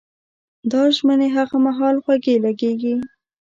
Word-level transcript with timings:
دا 0.71 0.81
ژمنې 0.95 1.27
هغه 1.37 1.55
مهال 1.65 1.95
خوږې 2.03 2.35
لګېږي. 2.45 2.95